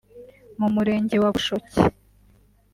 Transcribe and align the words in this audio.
mu 0.59 0.67
Murenge 0.75 1.15
wa 1.23 1.29
Bushoki 1.35 1.79